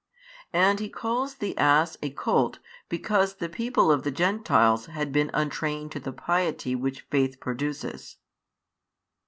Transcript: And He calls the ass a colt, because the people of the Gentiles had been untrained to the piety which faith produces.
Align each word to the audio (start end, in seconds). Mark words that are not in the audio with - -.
And 0.55 0.79
He 0.79 0.89
calls 0.89 1.35
the 1.35 1.55
ass 1.59 1.95
a 2.01 2.09
colt, 2.09 2.57
because 2.89 3.35
the 3.35 3.47
people 3.47 3.91
of 3.91 4.01
the 4.01 4.09
Gentiles 4.09 4.87
had 4.87 5.11
been 5.11 5.29
untrained 5.31 5.91
to 5.91 5.99
the 5.99 6.11
piety 6.11 6.73
which 6.73 7.01
faith 7.11 7.39
produces. 7.39 8.17